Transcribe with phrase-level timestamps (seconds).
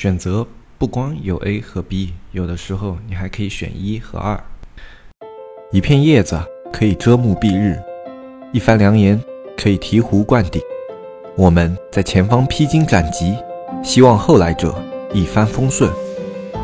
[0.00, 0.46] 选择
[0.78, 4.42] 不光有 A 和 B，有的时候你还可以选一和二。
[5.70, 6.40] 一片叶子
[6.72, 7.78] 可以遮目蔽日，
[8.50, 9.22] 一番良言
[9.58, 10.62] 可以醍醐灌顶。
[11.36, 13.36] 我们在前方披荆斩棘，
[13.84, 14.74] 希望后来者
[15.12, 15.92] 一帆风顺，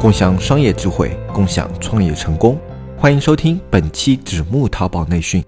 [0.01, 2.59] 共享商业智慧，共享创业成功。
[2.97, 5.45] 欢迎收听本期纸木淘宝内训。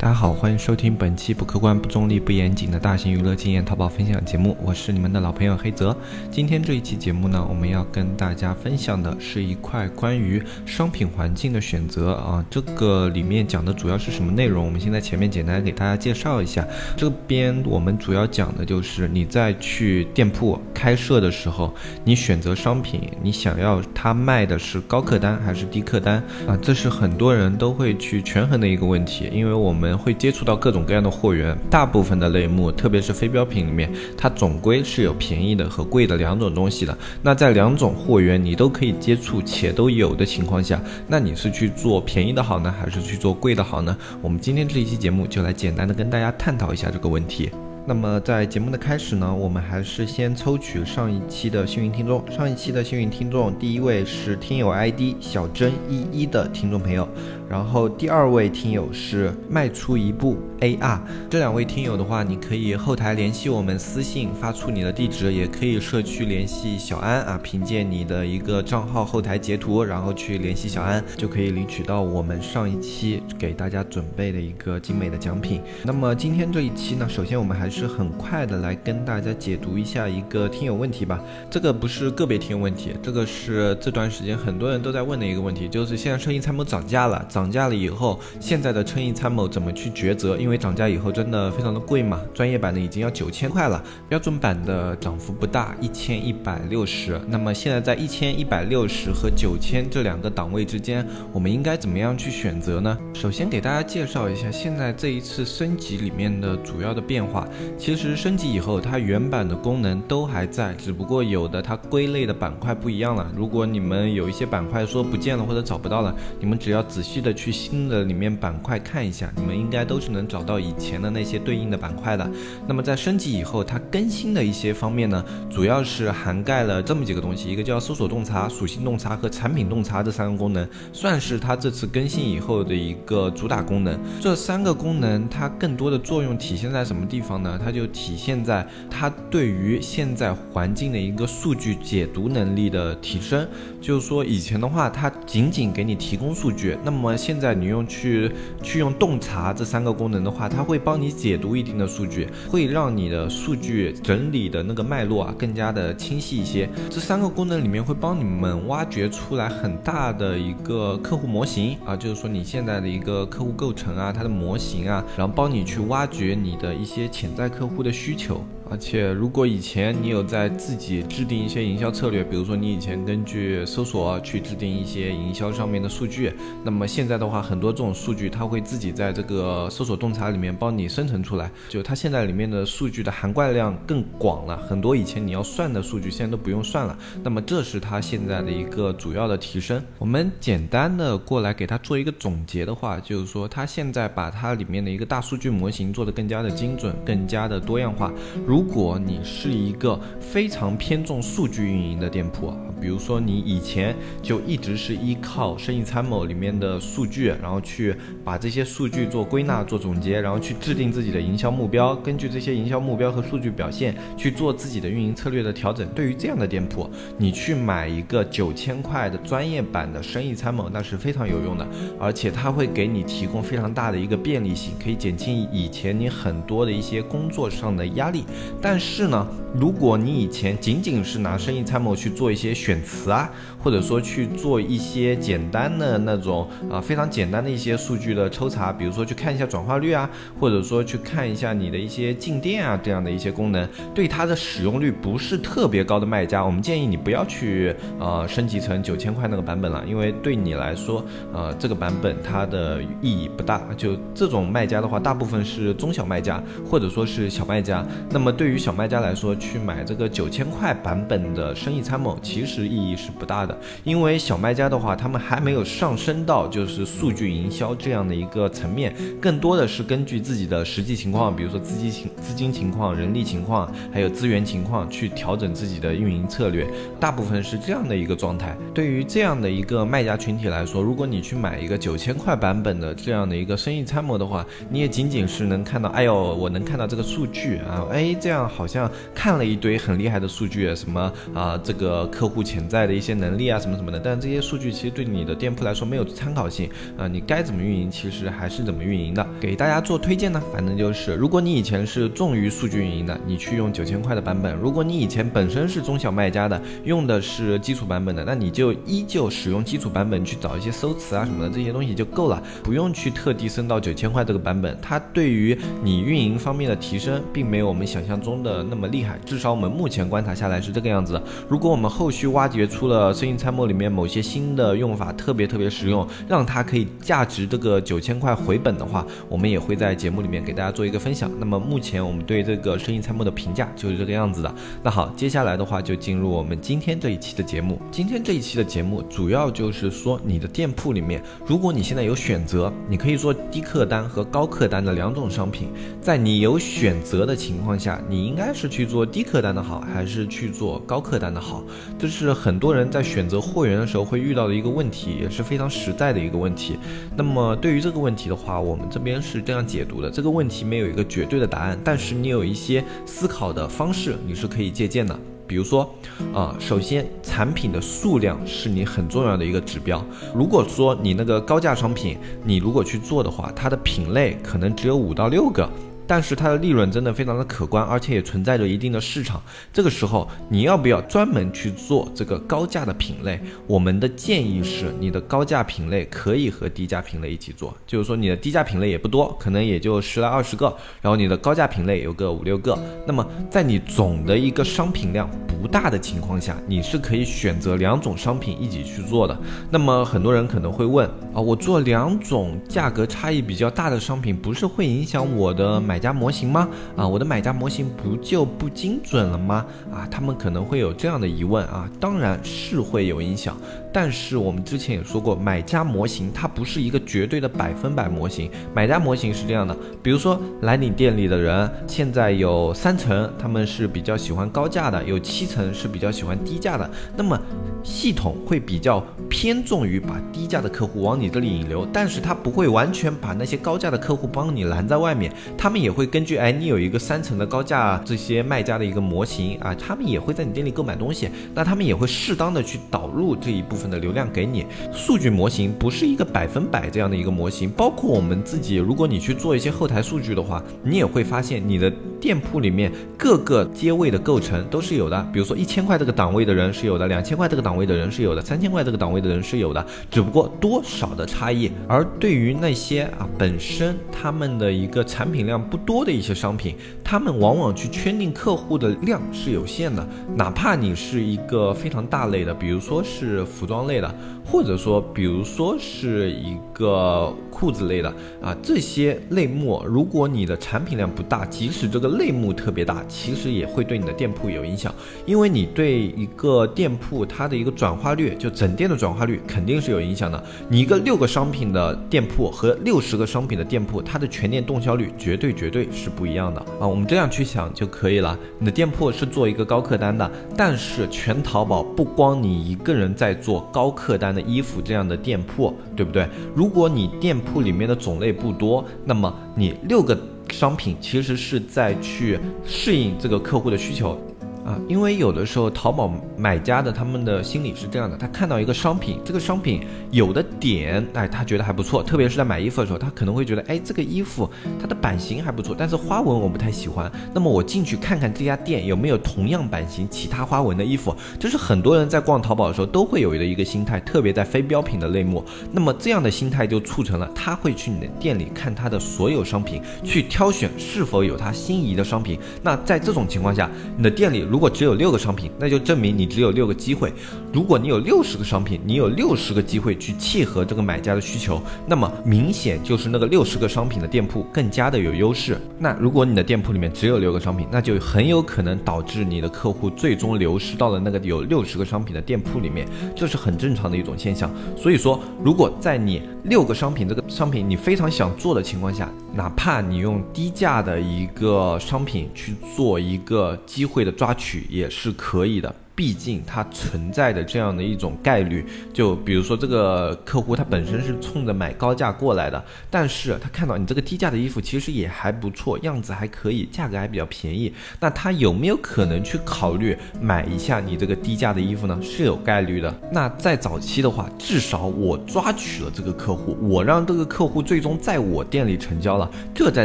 [0.00, 5.94] 大家好，欢迎收听本期不客观、不中立、不严谨的大型娱乐经验淘宝分享节目，我是你们的老朋友黑泽。
[6.30, 14.64] 今天这一期节目呢，我们要跟大家分享的是一块关于商品环境的选择啊，这个里面讲的主要是什么内容？
[14.64, 16.64] 我们先在前面简单给大家介绍一下。
[16.96, 21.74] 这边我们主要讲的就是你在去店铺开设的时候，
[22.04, 26.56] 你选择商品，你想要它卖的是高客单还是低客单啊？
[26.62, 29.87] 这是很多人都会去权衡的一个问题，因为我们。
[29.96, 36.96] 会接触到各种各样的货源，大部分的类目，特别是非标品里面，它总归是有便宜的和贵的两种东西的。
[37.22, 43.96] 那在两种货源你都可以接触且都有的情况下，那你是去做便宜的好呢，还是去做贵的好呢？
[44.20, 47.50] 我们今天这一期节目就来简单的跟大家探讨一下这个问题。
[47.86, 52.22] 那么在节目的开始呢，我们还是先抽取上一期的幸运听众。
[52.30, 57.08] 上一期的幸运听众，第一位是听友 ID 小珍一一的听众朋友。
[57.48, 60.98] 然后第二位听友是迈出一步 AR，
[61.30, 75.62] 这两位听友的话，你可以后台联系我们私信发出你的地址，也可以社区联系小安啊，凭借你的一个账号后台截图，然后去联系小安，就可以领取到我们上一期给大家准备的一个精美的奖品。
[75.84, 81.18] 那么今天这一期呢，首先我们还是很快的来跟大家解读一下一个听友问题吧。
[81.48, 87.24] 这个不是个别听友问题，这个是这段时间很多人都在问的一个问题，就是现在生意参谋涨价了。
[87.38, 90.36] 涨价了以后，现在的称益参谋怎么去抉择？
[90.36, 92.20] 因为涨价以后真的非常的贵嘛。
[92.34, 97.20] 专业版的已经要九千块了，标准版的涨幅不大，一千一百六十。
[97.28, 102.98] 那么现在在一千一百六十和九千这两个档位之间，我们应该怎么样去选择呢？
[103.14, 107.46] 首先给大家介绍一下现在这一次升级里面的主要的变化。
[107.78, 113.30] 其实升级以后，它原版的功能都还在，只不过有的它归类的板块不一样了。
[113.36, 117.27] 如果你们有一些板块说不见了或者找不到了，你们只要仔细的。
[117.32, 122.30] 去新的里面板块看一下，你们应该都是能找到以前的那些对应的板块的。
[122.66, 133.98] 那么在升级以后，它更新的一些方面呢，主要是涵盖了这么几个东西，一个叫搜索洞察、属性洞察和产品洞察这三个功能，算是它这次更新以后的一个主打功能。
[134.20, 137.58] 这三个功能它更多的作用体现在什么地方呢？
[137.62, 143.46] 它就体现在它对于现在环境的一个数据解读能力的提升。
[143.80, 148.30] 就是说以前的话，它仅仅给你提供数据，那么现在你用去
[148.62, 156.68] 去用洞察这三个功能的话，它会帮你解读一定的数据，会让你的数据整理的那个脉络啊更加的清晰一些。
[156.88, 168.40] 这三个功能里面会帮你们挖掘出来很大的一个客户模型啊，就是说你现在的一个客户构成啊，它的模型啊，然后帮你去挖掘你的一些潜在客户的需求。
[168.70, 186.96] 而且，如果以前你有在自己制定一些营销策略，比如说你以前根据搜索去制定一些营销上面的数据，那么现在的话，很多这种数据它会自己在这个搜索洞察里面帮你生成出来，就它现在里面的数据的涵盖量更广了，很多以前你要算的数据现在都不用算了。
[187.22, 189.82] 那么这是它现在的一个主要的提升。
[189.98, 198.12] 我们简单的过来给它做一个总结的话，就是说它现在把它里面的一个大数据模型做得更加的精准，更加的多样化。
[198.46, 215.88] 如如果你是一个非常偏重数据运营的店铺啊，比如说你以前就一直是依靠生意参谋里面的数据，然后去把这些数据做归纳、做总结，然后去制定自己的营销目标，根据这些营销目标和数据表现去做自己的运营策略的调整。
[215.90, 221.64] 对于这样的店铺，你去买一个九千块的专业版的生意参谋，那是非常有用的，
[221.96, 228.24] 而且它会给你提供非常大的一个便利性，可以减轻以前你很多的一些工作上的压力。
[228.60, 233.30] 但是呢，如果你以前仅仅是拿生意参谋去做一些选词啊，
[233.68, 240.08] 或者说去做一些简单的那种啊非常简单的一些数据的抽查，比如说去看一下转化率啊，
[240.40, 251.04] 或者说去看一下你的一些进店啊这样的一些功能，对它的使用率不是特别高的卖家，我们建议你不要去呃升级成九千块那个版本了，因为对你来说，
[251.34, 253.60] 呃这个版本它的意义不大。
[253.76, 258.32] 就这种卖家的话，大部分是中小卖家或者说是小卖家，那么。
[258.38, 276.66] 对于小卖家来说，去买这个九千块版本的生意参谋，其实意义是不大的，因为小卖家的话，他们还没有上升到就是数据营销这样的一个层面，更多的是根据自己的实际情况，比如说资金情、资金情况、人力情况，还有资源情况去调整自己的运营策略，
[276.98, 278.56] 大部分是这样的一个状态。
[278.74, 296.68] 对于这样的一个卖家群体来说，如果你去买一个九千块版本的这样的一个生意参谋的话，你也仅仅是能看到，哎呦，我能看到这个数据啊，哎，这样好像看了一堆很厉害的数据，什么啊，这个客户潜在的一些能力力啊，什么什么的，但这些数据其实对你的店铺来说没有参考性
[296.98, 299.26] 啊，你该怎么运营，其实还是怎么运营的。
[299.40, 314.76] 给大家做推荐呢，反正就是，如果你以前是重于数据运营的，你去用九千块的版本；如果你以前本身是中小卖家的，用的是基础版本的，那你就依旧使用基础版本去找一些搜词啊什么的这些东西就够了，不用去特地升到九千块这个版本。
[314.82, 319.18] 它对于你运营方面的提升，并没有我们想象中的那么厉害。
[319.24, 321.20] 至少我们目前观察下来是这个样子。
[321.48, 331.30] 如果我们后续挖掘出了生生意参谋里面某些新的用法，特别特别实用，让它可以价值这个九千块回本的话，我们也会在节目里面给大家做一个分享。
[331.38, 334.54] 那么目前我们对这个生意参谋的评价就是这个样子的。
[334.82, 337.78] 那好，接下来的话就进入我们今天这一期的节目。
[337.90, 345.68] 今天这一期的节目主要就是说，你的店铺里面，如果你现在有选择，你可以做低客单和高客单的两种商品。
[346.00, 351.62] 在你有选择的情况下，你应该是去做低客单的好，还是去做高客单的好？
[351.98, 356.78] 这是很多人在选选择货源的时候会遇到的一个问题，也是非常实在的一个问题。
[357.16, 365.18] 那么对于这个问题的话，我们这边是这样解读的：这个问题没有一个绝对的答案，但是你有一些思考的方式，你是可以借鉴的。
[365.48, 365.92] 比如说，
[366.32, 370.00] 啊，首先产品的数量是你很重要的一个指标。
[370.32, 375.68] 如果说你那个高价商品，你如果去做的话，它的品类可能只有五到六个。
[376.08, 379.40] 但是它的利润真的非常的可观，而且也存在着一定的市场。
[379.70, 383.38] 这个时候你要不要专门去做这个高价的品类？
[383.66, 392.78] 我们的建议是，你的高价品类可以和低价品类一起做，就是说你的低价品类也不多，可能也就十来二十个，然后你的高价品类有个五六个。
[393.06, 399.38] 那么在你总的一个商品量不大的情况下，你是可以选择两种商品一起去做的。
[399.70, 405.97] 那么很多人可能会问啊，我做两种价格差异比较大的商品，不是会影响我的买？
[405.98, 406.68] 买家模型吗？
[406.96, 409.66] 啊，我的买家模型不就不精准了吗？
[409.92, 413.56] 啊，他们可能会有这样的疑问啊，当然是会有影响。
[413.92, 418.48] 但是我们之前也说过，买家模型它不是一个绝对的百分百模型。
[418.72, 426.88] 买家模型是这样的，比如说来你店里的人，现在有三层他们是比较喜欢高价的，有七层是比较喜欢低价的。
[427.16, 427.36] 那么
[427.82, 443.88] 系统会比较偏重于把低价的客户往你这里引流，但是它不会完全把那些高价的客户帮你拦在外面，他们也也会根据哎你有一个三层的高价这些卖家的一个模型啊，他们也会在你店里购买东西，那他们也会适当的去导入这一部分。
[443.88, 455.26] 的流量给你，数据模型不是一个百分百这样的一个模型，包括我们自己，如果你去做一些后台数据的话，你也会发现你的店铺里面各个阶位的构成都是有的。
[455.32, 461.72] 比如说一千块这个档位的人是有的，两千块这个档位的人是有的，三千块这个档位的人是有的，只不过多少的差异。
[461.88, 473.78] 而对于那些啊本身他们的一个产品量不多的一些商品，他们往往去圈定客户的量是有限的，哪怕你是一个非常大类的，比如说是服装。
[473.88, 474.14] 类的，
[474.50, 478.08] 或者说，比如说是一个裤子类的
[478.40, 484.92] 啊，这些类目，如果你的产品量不大，即使这个类目特别大，其实也会对你的店铺有影响，
[485.26, 490.42] 因为你对一个店铺它的一个转化率，就整店的转化率肯定是有影响的。
[490.68, 496.88] 你一个六个商品的店铺和六十个商品的店铺，它的全店动销率绝对绝对是不一样的啊。
[496.88, 498.38] 我们这样去想就可以了。
[498.58, 503.58] 你的店铺是做一个高客单的，但是全淘宝不光你一个人在做。
[503.70, 506.28] 高客单衣服这样的店铺，对不对？
[506.54, 510.18] 如果你店铺里面的种类不多，那么你六个
[510.50, 514.18] 商品其实是在去适应这个客户的需求。
[514.64, 527.10] 啊，因为有的时候淘宝买家的他们的心理是这样的，他看到一个商品，这个商品有的点，哎，他觉得还不错，特别是在买衣服的时候，他可能会觉得，哎，这个衣服它的版型还不错，但是花纹我不太喜欢。
[527.32, 535.42] 那么我进去看看这家店有没有同样版型、其他花纹的衣服，这是很多人在逛淘宝的时候都会有的一个心态，特别在非标品的类目。
[535.72, 542.38] 那么这样的心态就促成了他会去你的店里看他的所有商品，去挑选是否有他心仪的商品。
[542.62, 544.47] 那在这种情况下，你的店里。
[544.48, 547.10] 如果只有六个商品，那就证明你只有六个机会；
[547.52, 555.56] 如果你有六十个商品，你有六十个机会去契合这个买家的需求，那么明显就是那个六十个商品的店铺更加的有优势。
[555.78, 564.50] 那如果你的店铺里面只有六个商品，那就很有可能导致你的客户最终流失到了那个有六十个商品的店铺里面，这是很正常的一种现象。
[564.76, 575.74] 所以说，如果在你六个商品这个商品你非常想做的情况下，哪怕你用低价的一个商品去做一个机会的抓取，也是可以的。
[575.98, 591.98] 毕竟它存在的这样的一种概率，就比如说这个客户他本身是冲着买高价过来的，但是他看到你这个低价的衣服其实也还不错，样子还可以，价格还比较便宜，那他有没有可能去考虑买一下你这个低价的衣服呢？
[592.00, 592.94] 是有概率的。
[593.10, 599.84] 那在早期的话，至少我抓取了这个客户，我让这个客户最终在我店里成交了，这在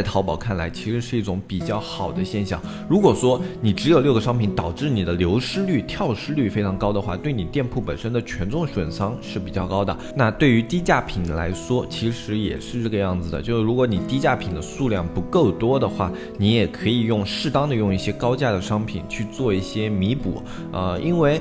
[0.00, 2.62] 淘宝看来其实是一种比较好的现象。
[2.88, 6.03] 如果说你只有六个商品，导致你的流失率跳。
[6.04, 9.96] 跳失率非常高的话，对你店铺本身的权重损伤是比较高的。
[10.14, 13.40] 那对于低价品来说，其实也是这个样子的。
[13.40, 20.42] 就是如果你低价品的数量不够多的话，你也可以用适当的用一些高价的商品去做一些弥补。
[20.72, 21.40] 呃，因为。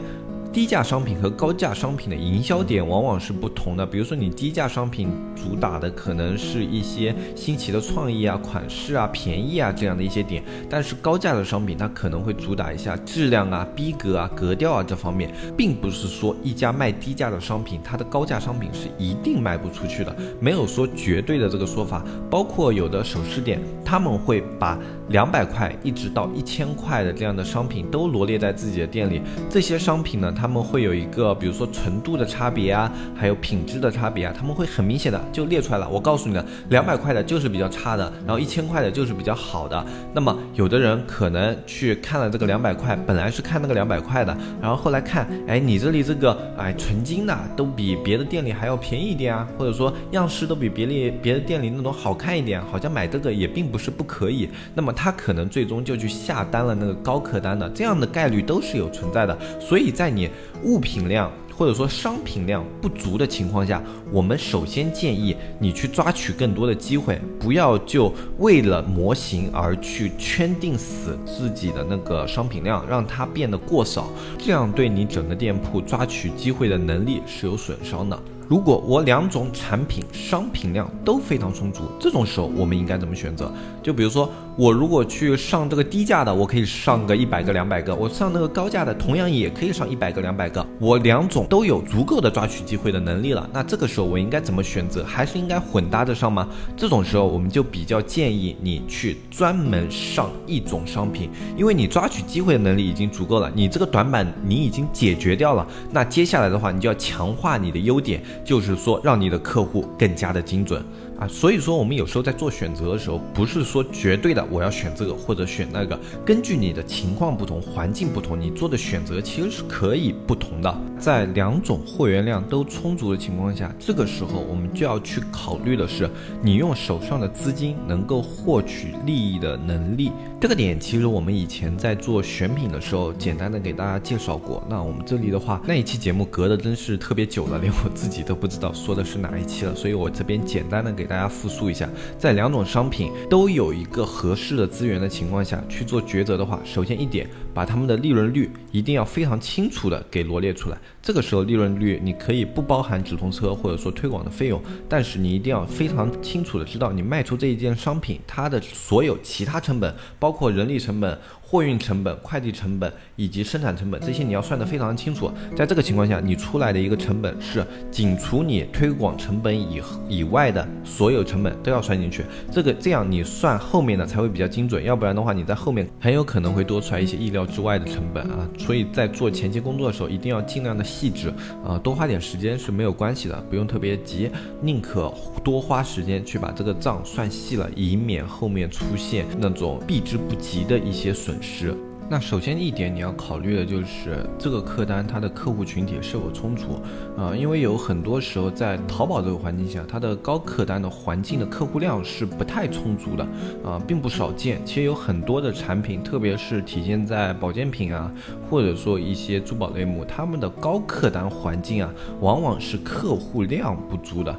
[0.54, 3.84] 低价商品和高价商品的营销点往往是不同的。
[3.84, 22.06] 比如说，你低价商品主打的可能是一些新奇的创意啊、款式啊、便宜啊这样的一些点，但是高价的商品它可能会主打一下质量啊、逼格啊、格调啊这方面，并不是说一家卖低价的商品，它的高价商品是一定卖不出去的，没有说绝对的这个说法。
[22.30, 24.78] 包括有的首饰店，他们会把
[25.10, 29.20] 两百块一直到一千块的这样的商品都罗列在自己的店里，
[29.50, 35.88] 这些商品呢，它他们会有一个，比如说纯度的差别啊，还有品质的差别啊，他们会很明显的就列出来了。
[35.88, 39.86] 我告诉你了，两百块的就是比较差的，然后一千块的就是比较好的。
[40.14, 54.50] 那么有的人可能去看了这个两百块，本来是看那个两百块的，然后后来看，哎，你这里这个哎纯金的都比别的店里还要便宜一点啊，或者说样式都比别里别的店里那种好看一点，好像买这个也并不是不可以。
[54.76, 59.38] 那么他可能最终就去下单了那个高客单的，这样的概率都是有存在的。
[59.58, 60.30] 所以在你
[60.64, 78.20] 物品量或者说商品量不足的情况下，我们首先建议你去抓取更多的机会，不要就为了模型而去圈定死自己的那个商品量，让它变得过少，这样对你整个店铺抓取机会的能力是有损伤的。
[78.48, 83.52] 如果我两种产品商品量都非常充足，这种时候我们应该怎么选择？
[83.82, 90.66] 就比如说，我如果去上这个低价的，我可以上个一百个、两百个；我上那个高价的，同样也可以上一百个、两百个。
[90.80, 95.04] 我两种都有足够的抓取机会的能力了，那这个时候我应该怎么选择？
[95.06, 96.48] 还是应该混搭着上吗？
[96.76, 105.66] 这种时候我们就比较建议你去专门上一种商品，因为你抓取机会的能力已经足够了，你这个短板你已经解决掉了。
[105.92, 108.22] 那接下来的话，你就要强化你的优点。
[108.44, 110.84] 就是说，让你的客户更加的精准。
[111.24, 120.78] 啊，所以说我们有时候在做选择的时候，不是说绝对的我要选这个或者选那个，根据你的情况不同、环境不同，你做的选择其实是可以不同的。
[121.00, 126.10] 在两种货源量都充足的情况下，这个时候我们就要去考虑的是，
[126.42, 130.12] 你用手上的资金能够获取利益的能力。
[130.42, 134.62] 这个点其实我们以前在做选品的时候，简单的给大家介绍过。
[134.70, 141.13] 那我们这里的话，那一期节目隔的真是特别久了，连我自己都不知道说的是哪一期了，所以我这边简单的给大。
[141.14, 150.78] 大家复述一下，在两种商品都有一个合适的资源的情况下去做抉择的话，首先一点，把他们的利润率一定要非常清楚的给罗列出来。
[151.04, 161.16] 这个时候利润率你可以不包含直通车或者说推广的费用，但是你一定要非常清楚的知道你卖出这一件商品它的所有其他成本，包括人力成本。
[161.54, 165.32] 货运成本、快递成本以及生产成本，这些你要算得非常清楚。
[165.56, 169.80] 在这个情况下，你出来的一个成本是仅除你推广成本以
[170.10, 172.26] 以外的所有成本都要算进去。
[172.52, 178.50] 这个这样你算后面的才会比较精准，要不然的话你在后面很有可能会多出来一些意料之外的成本啊。
[178.58, 181.32] 所以在做前期工作的时候，一定要尽量的细致
[181.64, 184.28] 啊，多花点时间是没有关系的，不用特别急，
[184.60, 191.43] 宁可多花时间去把这个账算细了，以免后面出现那种避之不及的一些损。
[191.46, 191.76] 是，
[192.10, 196.82] 那首先一点你要考虑的就是这个客单它的客户群体是否充足
[197.18, 203.28] 啊，因为有很多时候在淘宝这个环境下，它的高客单的环境的客户量是不太充足的
[203.62, 204.66] 啊，并不少见。
[204.66, 208.10] 其实有很多的产品，特别是体现在保健品啊，
[208.50, 214.34] 或者说一些珠宝类目，他们的高客单环境啊，往往是客户量不足的。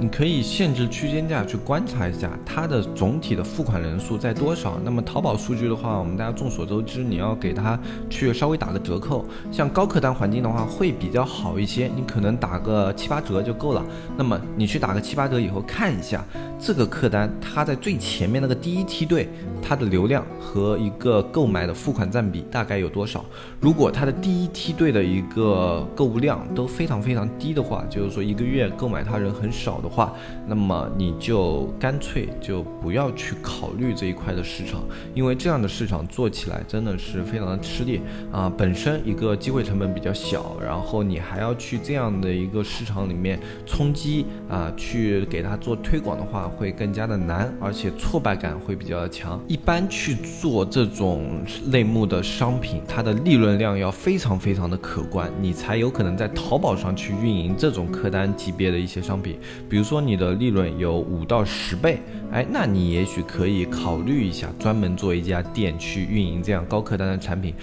[0.00, 4.78] 你可以限制区间价去观察一下它的总体的付款人数在多少。
[4.84, 7.78] 那么淘宝数据的话，我们大家众所周知，你要给它
[8.10, 9.24] 去稍微打个折扣。
[9.50, 13.84] 像高客单环境的话，会比较好一些，你可能打个七八折就够了。
[14.16, 16.24] 那么你去打个七八折以后，看一下
[16.60, 19.28] 这个客单它在最前面那个第一梯队，
[19.62, 23.24] 它的流量和一个购买的付款占比大概有多少？
[23.60, 30.12] 如果它的第一梯队的一个购物量都非常非常低的话，就是说一个月购买它人很少的话，
[30.46, 34.82] 那么你就干脆就不要去考虑这一块的市场，
[35.14, 38.00] 因为这样的市场做起来真的是非常的吃力
[38.32, 38.52] 啊。
[38.56, 49.40] 本身一个机会成本比较小，然后你还要去这样的一个市场里面冲击啊，去给它做推广的话，会更加的难，而且挫败感会比较的强。
[49.46, 59.38] 一般去做这种类目的商品，它的利润量要非常非常的可观，你才有可能在淘宝上去运营这种客单级别的一些商品。
[59.68, 62.00] 比如说你的利润有五到十倍，
[62.30, 67.54] 哎，那你也许可以考虑一下，专门做一家店去运营这样高客单的产品。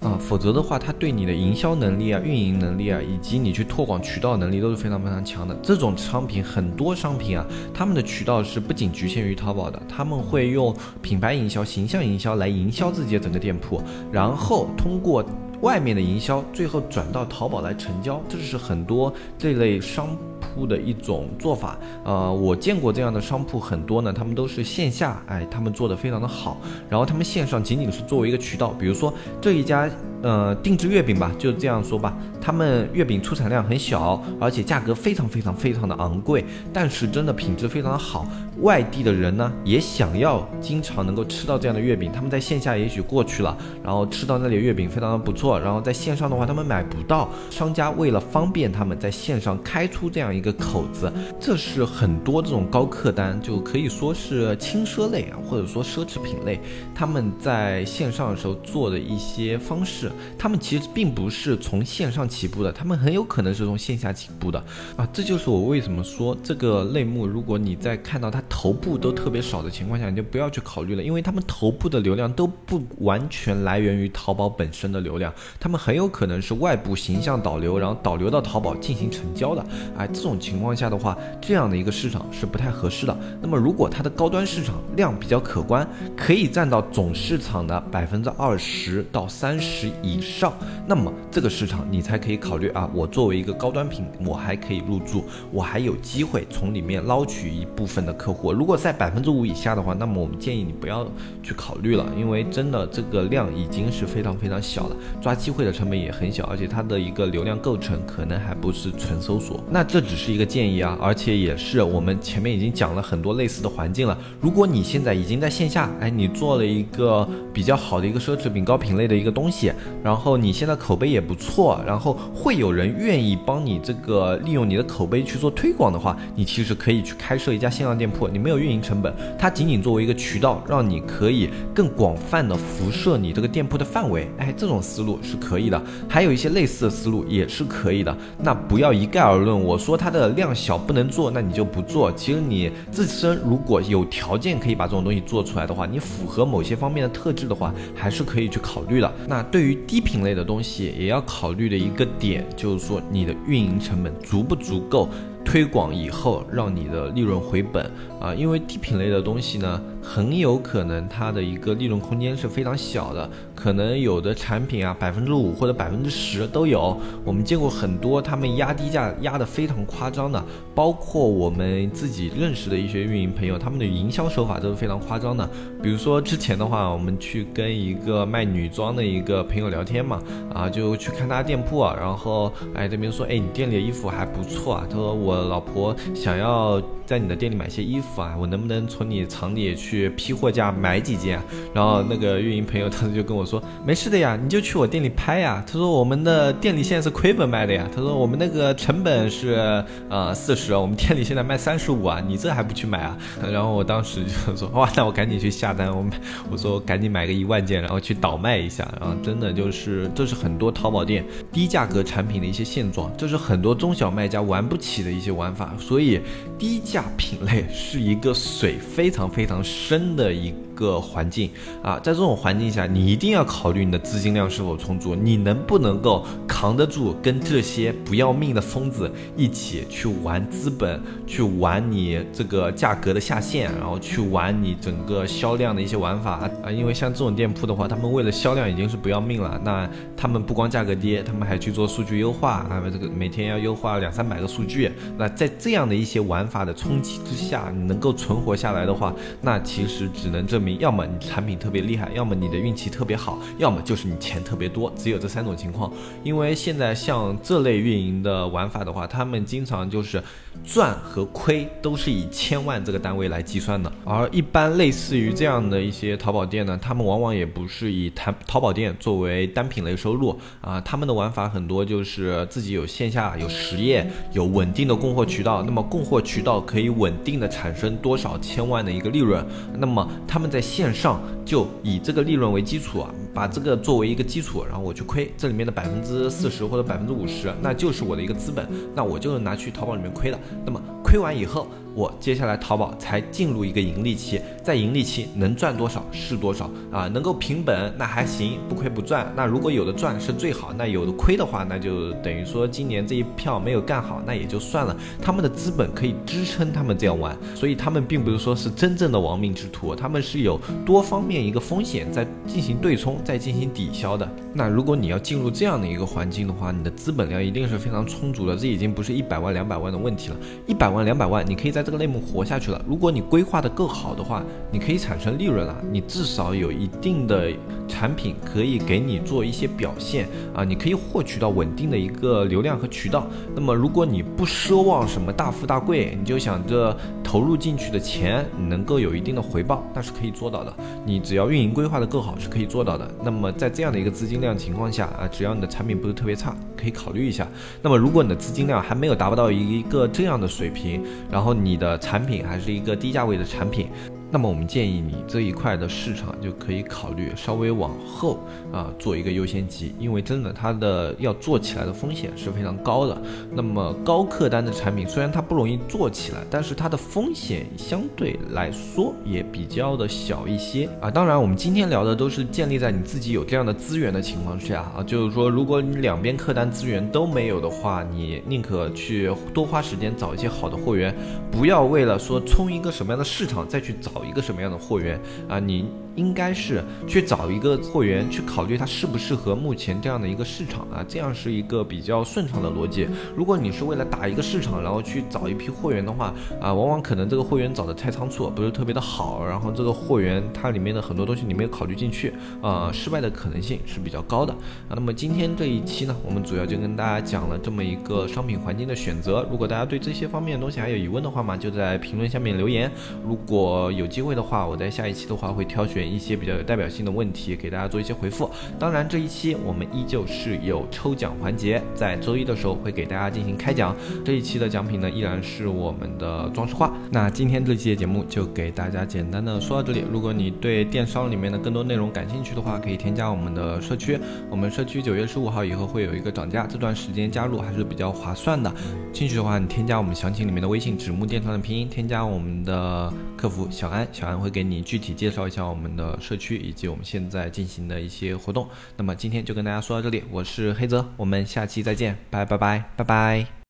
[0.00, 5.54] 啊，否则的话，它对你的营销能力啊、运营能力啊，以及你去拓广渠道能力都是非常非常强的。
[5.62, 15.22] 这种商品很多商品啊，他们的渠道是不仅局限于淘宝的，他们会用品牌营销、形象营销来营销自己的整个店铺，然后通过
[15.60, 18.22] 外面的营销，最后转到淘宝来成交。
[18.26, 20.16] 这是很多这类商。
[20.54, 29.88] 铺的一种做法，呃，我见过这样的商铺很多呢，他们都是线下，哎，他们做的非常的好，然后他们线上仅仅是作为一个渠道，比如说这一家。
[30.22, 32.14] 呃，定制月饼吧，就这样说吧。
[32.42, 38.26] 他们月饼出产量很小，而且价格非常非常非常的昂贵，但是真的品质非常的好。
[38.60, 42.12] 外地的人呢，也想要经常能够吃到这样的月饼。
[42.12, 47.30] 他们在线下也许过去了，然后吃到那里月饼非常的不错，然后在线上的话他们买不到。
[47.48, 56.60] 商家为了方便他们在线上开出这样一个口子，这是很多这种高客单，就可以说是轻奢类啊，或者说奢侈品类，
[56.94, 60.10] 他们在线上的时候做的一些方式。
[60.38, 64.58] 他们其实并不是从线上起步的，他们很有可能是从线下起步的
[64.96, 65.08] 啊！
[65.12, 79.64] 这就是我为什么说这个类目，如果你在看到它头部都特别少的情况下，你就不要去考虑了，因为他们头部的流量都不完全来源于淘宝本身的流量，他们很有可能是外部形象导流，然后导流到淘宝进行成交的。
[79.96, 83.18] 哎，这种种情况下的话，这样的一个市场是不太合适的。
[83.42, 89.90] 那么，如果它的高端市场量比较可观，可以占到总市场的百分之二十到三十。
[90.02, 90.52] 以上，
[90.86, 92.88] 那么这个市场你才可以考虑啊。
[92.94, 98.52] 我作为一个高端品，我还可以入驻，我还有机会从里面捞取一部分的客户。
[98.52, 101.06] 如果在百分之五以下的话，那么我们建议你不要
[101.42, 109.62] 去考虑了，因为真的这个量已经是非常非常小了，抓机会的成本也很小，而且它的一个流量构成可能还不是纯搜索。
[109.70, 114.16] 那这只是一个建议啊，而且也是我们前面已经讲了很多类似的环境了。
[114.38, 119.72] 如果你现在已经在线下，哎，你做了一个比较好的一个奢侈品高品类的一个东西。
[120.04, 138.14] 然后你现在口碑也不错，然后会有人愿意帮你这个利用你的口碑去做推广的话，你其实可以去开设一家线上店铺，你没有运营成本，它仅仅作为一个渠道，让你可以更广泛的辐射你这个店铺的范围，哎，这种思路是可以的，还有一些类似的思路也是可以的。
[138.38, 142.10] 那不要一概而论，我说它的量小不能做，那你就不做。
[142.12, 149.12] 其实你自身如果有条件可以把这种东西做出来的话，你符合某些方面的特质的话，还是可以去考虑的。
[149.28, 155.08] 那对于低品类的东西也要考虑的一个点，就是说你的运营成本足不足够。
[155.42, 166.94] 推广以后，让你的利润回本啊，因为低品类的东西呢，很有可能它的一个利润空间是非常小的，可能有的产品啊，百分之五或者百分之十都有。
[167.24, 175.48] 我们见过很多他们压低价压得非常夸张的，包括我们自己认识的一些运营朋友，他们的营销手法都是非常夸张的。
[175.82, 185.30] 比如说之前的话，我们去跟一个卖女装的一个朋友聊天嘛，啊，就去看他店铺啊，然后哎这边说，哎你店里的衣服还不错啊，他说我。
[185.30, 191.40] 我老婆想要在你的店里买些衣服啊，我能不能从你厂里去去批货价买几件？
[191.72, 195.62] 然后那个运营朋友当时就跟我说，没事的呀，你就去我店里拍呀。
[195.64, 197.88] 他说我们的店里现在是亏本卖的呀。
[197.94, 203.16] 他说我们那个成本是呃四十，我们店里现在卖三十五啊，你这还不去买啊？
[203.52, 208.92] 然后我当时就说哇，那我赶紧去下单，我买，我说赶紧买个一万件，然后去倒卖一下。
[209.00, 215.20] 然后真的就是这是很多淘宝店低价格产品的一些现状，这是很多中小卖家玩不起的一。
[215.20, 216.18] 一些玩法，所以
[216.58, 220.69] 低价品类是一个水非常非常深深的一。
[220.80, 221.50] 个环境
[221.82, 236.48] 啊，在这种环境下，你一定要考虑你的资金量是否充足，你能不能够扛得住跟这些不要命的疯子一起去玩资本，去玩你这个价格的下限，然后去玩你整个销量的一些玩法。
[236.64, 255.92] 啊，因为像这种店铺的话，他们为了销量已经是不要命了，那他们不光价格低，他们还去做数据优化啊，这个每天要优化两三百个数据，那在这样的一些玩法的冲击之下，你能够存活下来的话，那其实只能证明，要么你产品特别厉害，要么你的运气特别好，要么就是你钱特别多，只有这三种情况。
[256.22, 260.22] 因为现在像这类运营的玩法的话，他们经常就是
[260.64, 279.44] 赚和亏都是以千万这个单位来计算的，而一般类似于这样的一些淘宝店呢，他们往往也不是以淘淘宝店作为单品类收入啊，他们的玩法很多就是自己有线下有实业，有稳定的供货渠道，那么供货渠道可以稳定的产生多少千万的一个利润，
[279.78, 283.10] 那么他们在线上就以这个利润为基础啊。
[283.32, 290.38] 把这个作为一个基础，然后我去亏这里面的百分之四十或者百分之五十，那就是我的一个资本，那我就拿去淘宝里面亏了。
[290.64, 291.68] 那么亏完以后。
[291.94, 299.30] 我接下来淘宝才进入一个盈利期，在盈利期能赚多少是多少啊，能够平本那还行，不亏不赚。
[299.36, 304.96] 那如果有的赚是最好，那有的亏的话，那就等于说今年这一票没有干好，那也就算了。
[305.20, 314.28] 他们的资本可以支撑他们这样玩，所以他们并不是说是真正的亡命之徒，他们是有多方面一个风险在进行对冲，在进行抵消的。
[314.54, 320.36] 那如果你要进入这样的一个环境的话，你的资本量一定是非常充足的，这已经不是一百万两百万的问题了，
[320.68, 321.79] 一百万两百万你可以在。
[321.80, 322.84] 在这个类目活下去了。
[322.86, 325.74] 如果你规划的够好的话，你可以产生利润了。
[325.90, 327.50] 你至少有一定的
[327.88, 333.26] 产品可以给你做一些表现啊，你可以获取到稳定的一个流量和渠道。
[333.54, 336.94] 那么，如果你不奢望什么大富大贵，你就想着
[337.30, 340.74] 投入进去的钱能够有一定的回报，那是可以做到的。
[341.06, 343.08] 你只要运营规划的够好，是可以做到的。
[343.22, 347.46] 那么，在这样的一个资金量情况下啊，只要你的产品不是特别差，可以考虑一下。
[347.80, 353.86] 那么，如果你的资金量还没有达不到一个这样的水平，然后你你的产品还是一个低价位的产品。
[354.30, 358.38] 那么我们建议你这一块的市场就可以考虑稍微往后
[358.72, 363.20] 啊做一个优先级，因为真的它的要做起来的风险是非常高的。
[363.50, 371.10] 那么高客单的产品虽然它不容易做起来，但是它的风险相对来说也比较的小一些啊。
[371.10, 381.12] 当然，我们今天聊的都是建立在你自己有这样的资源的情况下啊，就是说如果你两边客单资源都没有的话，你宁可去多花时间找一些好的货源，
[381.50, 384.19] 不要为了说冲一个什么样的市场再去找。
[384.24, 385.58] 一个什么样的货源啊？
[385.58, 393.08] 您应该是去找一个货源，去考虑它适不适合目前这样的一个市场啊，这样是一个比较顺畅的逻辑。
[393.36, 404.54] 如果你是为了打一个市场，然后去找一批货源的话啊，往往可能这个货源找的太仓促，不是特别的好，然后这个货源它里面的很多东西你没有考虑进去啊，失败的可能性是比较高的。
[404.88, 409.46] 那么今天这一期呢，我们主要就跟大家讲了这么一个商品环境的选择。
[409.50, 412.90] 如果大家对这些方面的东西还有疑问的话嘛，就在评论下面留言。
[413.24, 418.50] 如果有机会的话，我在下一期的话会挑选一些比较有代表性的问题给大家做一些回复。
[418.78, 423.94] 当然，这一期我们依旧是有抽奖环节，在周一的时候会给大家进行开奖。
[424.24, 426.92] 这一期的奖品呢，依然是我们的装饰画。
[427.12, 430.04] 那今天这期的节目就给大家简单的说到这里。
[430.10, 434.18] 如果你对电商里面的更多内容感兴趣的话，可以添加我们的社区。
[434.50, 438.72] 我们社区九月十五号以后会有一个涨价，这段时间加入还是比较划算的。
[439.12, 444.40] 兴趣的话，你添加我们详情里面的微信“纸木电商”的拼音，添加我们的客服小安，小安。
[444.40, 448.68] 会给你具体介绍一下我们们的社区以及我们现在进行的一些活动。
[448.96, 453.59] 那么今天就跟大家说到这里，我是黑泽，我们下期再见，拜拜拜拜拜。